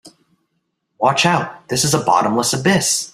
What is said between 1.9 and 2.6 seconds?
a bottomless